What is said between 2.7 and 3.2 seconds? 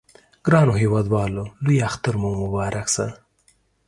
شه!